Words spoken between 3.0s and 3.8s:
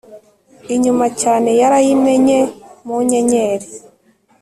nyenyeri